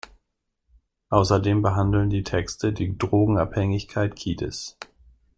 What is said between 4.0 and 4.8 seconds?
Kiedis.